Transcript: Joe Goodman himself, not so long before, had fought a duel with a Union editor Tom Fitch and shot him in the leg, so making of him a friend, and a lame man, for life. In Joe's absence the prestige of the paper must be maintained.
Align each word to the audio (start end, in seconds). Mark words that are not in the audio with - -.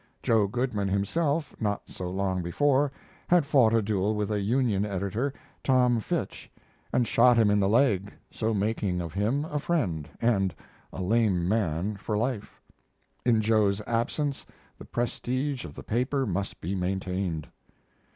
Joe 0.23 0.47
Goodman 0.47 0.87
himself, 0.87 1.53
not 1.59 1.83
so 1.87 2.09
long 2.09 2.41
before, 2.41 2.91
had 3.27 3.45
fought 3.45 3.71
a 3.71 3.83
duel 3.83 4.15
with 4.15 4.31
a 4.31 4.41
Union 4.41 4.83
editor 4.83 5.31
Tom 5.63 5.99
Fitch 5.99 6.49
and 6.91 7.07
shot 7.07 7.37
him 7.37 7.51
in 7.51 7.59
the 7.59 7.69
leg, 7.69 8.11
so 8.31 8.51
making 8.51 8.99
of 8.99 9.13
him 9.13 9.45
a 9.45 9.59
friend, 9.59 10.09
and 10.19 10.55
a 10.91 11.03
lame 11.03 11.47
man, 11.47 11.97
for 11.97 12.17
life. 12.17 12.59
In 13.27 13.41
Joe's 13.43 13.79
absence 13.85 14.43
the 14.79 14.85
prestige 14.85 15.65
of 15.65 15.75
the 15.75 15.83
paper 15.83 16.25
must 16.25 16.61
be 16.61 16.73
maintained. 16.73 17.47